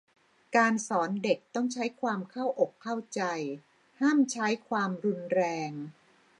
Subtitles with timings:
[0.55, 3.21] การสอนเด็กต้องใช้ความเข้าอกเข้าใจ
[3.99, 5.71] ห้ามใช้ความรุนแรง